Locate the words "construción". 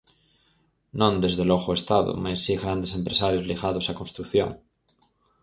4.01-4.49